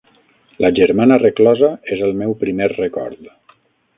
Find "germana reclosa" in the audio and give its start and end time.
0.79-1.69